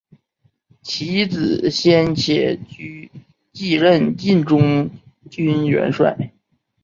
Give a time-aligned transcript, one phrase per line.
[0.81, 3.11] 其子先且居
[3.53, 4.89] 继任晋中
[5.29, 6.31] 军元帅。